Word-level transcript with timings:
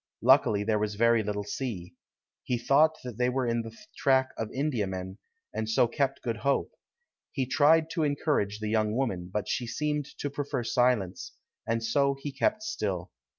Luckily 0.23 0.63
there 0.63 0.79
was 0.79 0.95
very 0.95 1.21
little 1.21 1.43
sea. 1.43 1.93
He 2.43 2.57
thought 2.57 2.97
that 3.03 3.19
they 3.19 3.29
were 3.29 3.45
in 3.45 3.61
the 3.61 3.77
track 3.95 4.31
of 4.35 4.49
Indiamen, 4.51 5.19
and 5.53 5.69
so 5.69 5.87
kept 5.87 6.23
good 6.23 6.37
hope. 6.37 6.71
He 7.31 7.45
tried 7.45 7.87
to 7.91 8.01
encourage 8.03 8.59
the 8.61 8.69
young 8.69 8.95
woman, 8.95 9.29
but 9.31 9.47
she 9.47 9.67
seemed 9.67 10.07
to 10.17 10.31
prefer 10.31 10.63
silence, 10.63 11.33
and 11.67 11.83
so 11.83 12.15
he 12.19 12.31
kept 12.31 12.63
still. 12.63 13.11